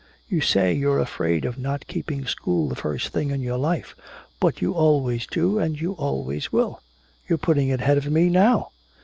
[0.27, 3.95] You say you're afraid of not keeping school the first thing in your life!
[4.39, 6.81] But you always do and you always will!
[7.27, 8.71] You're putting it ahead of me now!"